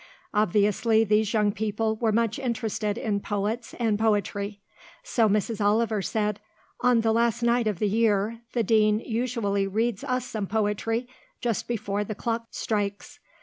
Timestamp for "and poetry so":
3.77-5.29